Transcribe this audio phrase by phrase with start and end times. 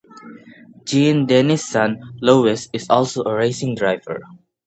[0.83, 4.23] Jean-Denis's son, Louis, is also a racing driver.